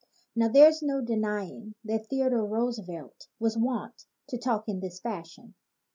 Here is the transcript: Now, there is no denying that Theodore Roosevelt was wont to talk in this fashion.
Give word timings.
Now, 0.35 0.47
there 0.47 0.67
is 0.67 0.81
no 0.81 0.99
denying 0.99 1.75
that 1.85 2.07
Theodore 2.07 2.43
Roosevelt 2.47 3.27
was 3.37 3.55
wont 3.55 4.07
to 4.29 4.37
talk 4.39 4.67
in 4.67 4.79
this 4.79 4.99
fashion. 4.99 5.53